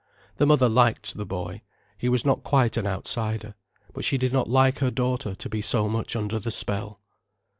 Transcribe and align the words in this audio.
The 0.37 0.47
mother 0.47 0.67
liked 0.67 1.13
the 1.15 1.27
boy: 1.27 1.61
he 1.95 2.09
was 2.09 2.25
not 2.25 2.41
quite 2.41 2.75
an 2.75 2.87
outsider. 2.87 3.53
But 3.93 4.03
she 4.03 4.17
did 4.17 4.33
not 4.33 4.49
like 4.49 4.79
her 4.79 4.89
daughter 4.89 5.35
to 5.35 5.47
be 5.47 5.61
so 5.61 5.87
much 5.87 6.15
under 6.15 6.39
the 6.39 6.49
spell. 6.49 6.99